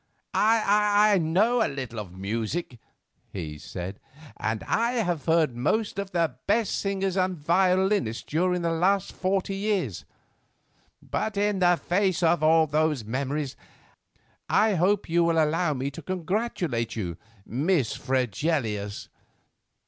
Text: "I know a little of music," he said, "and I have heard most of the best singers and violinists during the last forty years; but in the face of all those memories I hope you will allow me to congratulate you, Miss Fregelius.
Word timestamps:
"I 0.33 1.19
know 1.21 1.61
a 1.63 1.69
little 1.69 1.99
of 1.99 2.17
music," 2.17 2.79
he 3.31 3.59
said, 3.59 3.99
"and 4.37 4.63
I 4.63 4.93
have 4.93 5.25
heard 5.25 5.55
most 5.55 5.99
of 5.99 6.09
the 6.09 6.37
best 6.47 6.79
singers 6.79 7.15
and 7.15 7.37
violinists 7.37 8.23
during 8.23 8.63
the 8.63 8.71
last 8.71 9.11
forty 9.11 9.53
years; 9.55 10.05
but 11.03 11.37
in 11.37 11.59
the 11.59 11.77
face 11.77 12.23
of 12.23 12.41
all 12.41 12.65
those 12.65 13.05
memories 13.05 13.55
I 14.49 14.73
hope 14.73 15.07
you 15.07 15.23
will 15.23 15.37
allow 15.37 15.75
me 15.75 15.91
to 15.91 16.01
congratulate 16.01 16.95
you, 16.95 17.15
Miss 17.45 17.93
Fregelius. 17.95 19.07